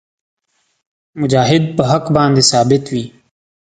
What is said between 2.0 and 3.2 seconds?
باندې ثابت وي.